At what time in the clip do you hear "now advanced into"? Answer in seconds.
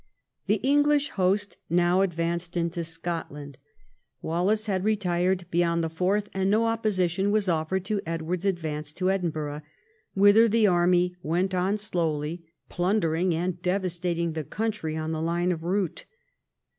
1.69-2.83